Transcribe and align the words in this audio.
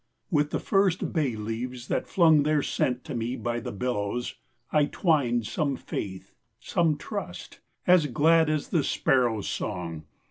With 0.31 0.49
the 0.49 0.57
first 0.59 1.13
bay 1.13 1.35
leaves 1.35 1.87
that 1.87 2.07
flung 2.07 2.41
Their 2.41 2.63
scent 2.63 3.03
to 3.03 3.13
me 3.13 3.35
by 3.35 3.59
the 3.59 3.71
billows, 3.71 4.33
I 4.71 4.85
twined 4.85 5.45
some 5.45 5.75
faith, 5.77 6.33
some 6.59 6.97
trust, 6.97 7.59
As 7.85 8.07
glad 8.07 8.49
as 8.49 8.69
the 8.69 8.83
sparrow's 8.83 9.47
song. 9.47 10.05